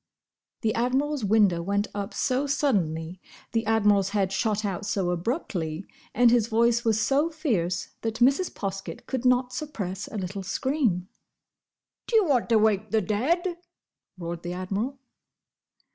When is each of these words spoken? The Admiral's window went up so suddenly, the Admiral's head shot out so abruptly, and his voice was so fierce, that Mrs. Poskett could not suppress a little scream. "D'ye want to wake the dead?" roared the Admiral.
The 0.61 0.73
Admiral's 0.73 1.23
window 1.23 1.61
went 1.61 1.85
up 1.93 2.11
so 2.11 2.47
suddenly, 2.47 3.21
the 3.51 3.67
Admiral's 3.67 4.09
head 4.09 4.31
shot 4.31 4.65
out 4.65 4.83
so 4.83 5.11
abruptly, 5.11 5.85
and 6.15 6.31
his 6.31 6.47
voice 6.47 6.83
was 6.83 6.99
so 6.99 7.29
fierce, 7.29 7.89
that 8.01 8.15
Mrs. 8.15 8.51
Poskett 8.51 9.05
could 9.05 9.25
not 9.25 9.53
suppress 9.53 10.07
a 10.07 10.17
little 10.17 10.41
scream. 10.41 11.07
"D'ye 12.07 12.19
want 12.23 12.49
to 12.49 12.57
wake 12.57 12.89
the 12.89 13.01
dead?" 13.01 13.59
roared 14.17 14.41
the 14.41 14.53
Admiral. 14.53 14.97